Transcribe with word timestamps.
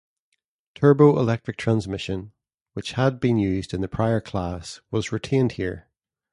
Turbo-electric 0.73 1.57
transmission, 1.57 2.31
which 2.73 2.93
had 2.93 3.19
been 3.19 3.37
used 3.37 3.71
in 3.71 3.81
the 3.81 3.87
prior 3.87 4.19
class, 4.19 4.81
was 4.89 5.11
retained 5.11 5.51
here. 5.51 5.89